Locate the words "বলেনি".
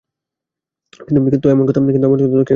2.11-2.43